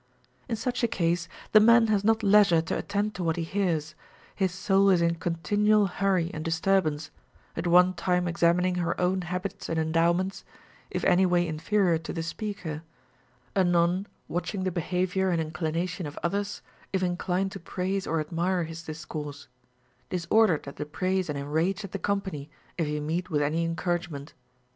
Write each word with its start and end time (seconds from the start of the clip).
In 0.49 0.55
such 0.55 0.81
a 0.81 0.87
case, 0.87 1.27
the 1.51 1.59
man 1.59 1.85
has 1.85 2.03
not 2.03 2.23
leisure 2.23 2.59
to 2.59 2.75
attend 2.75 3.13
to 3.13 3.23
what 3.23 3.35
he 3.35 3.43
hears; 3.43 3.93
his 4.33 4.51
soul 4.51 4.89
is 4.89 4.99
in 4.99 5.13
continual 5.13 5.85
hurry 5.85 6.31
and 6.33 6.43
disturbance, 6.43 7.11
at 7.55 7.67
one 7.67 7.93
time 7.93 8.27
examining 8.27 8.73
her 8.81 8.99
own 8.99 9.21
habits 9.21 9.69
and 9.69 9.77
endowments, 9.77 10.43
if 10.89 11.03
any 11.03 11.27
way 11.27 11.47
inferior 11.47 11.99
to 11.99 12.13
the 12.13 12.23
speaker; 12.23 12.81
anon, 13.55 14.07
watching 14.27 14.63
the 14.63 14.71
behavior 14.71 15.29
and 15.29 15.39
inclination 15.39 16.07
of 16.07 16.17
others, 16.23 16.63
if 16.91 17.03
inclined 17.03 17.51
to 17.51 17.59
praise 17.59 18.07
or 18.07 18.19
admire 18.19 18.63
his 18.63 18.81
discourse; 18.81 19.49
disordered 20.09 20.67
at 20.67 20.77
the 20.77 20.85
praise 20.87 21.29
and 21.29 21.37
enraged 21.37 21.83
at 21.83 21.91
the 21.91 21.99
company, 21.99 22.49
if 22.75 22.87
he 22.87 22.99
meet 22.99 23.29
with 23.29 23.43
any 23.43 23.63
encouragement. 23.63 24.33